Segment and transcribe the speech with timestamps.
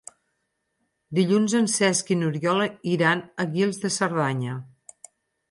[1.19, 2.65] Dilluns en Cesc i n'Oriol
[2.95, 4.59] iran a Guils de Cerdanya.